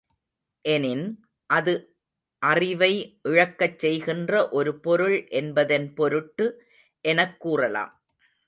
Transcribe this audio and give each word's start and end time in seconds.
எனின், 0.65 1.03
அது 1.49 1.73
அறிவை 2.41 3.19
இழக்கச் 3.23 3.79
செய்கின்ற 3.79 4.49
ஒரு 4.49 4.79
பொருள் 4.79 5.27
என்பதன் 5.31 5.93
பொருட்டு 5.93 6.47
எனக் 7.05 7.39
கூறலாம். 7.39 7.93